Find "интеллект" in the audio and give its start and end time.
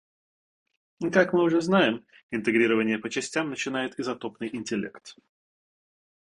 4.51-5.15